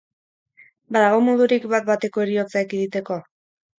Badago 0.95 1.21
modurik 1.27 1.69
bat-bateko 1.75 2.25
heriotza 2.25 2.67
ekiditeko? 2.67 3.21